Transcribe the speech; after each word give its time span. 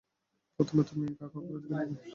প্রথমে 0.59 0.81
তুমি 0.89 1.05
কাকে 1.19 1.37
অগ্রাধিকার 1.39 1.83
দিবে? 1.89 2.07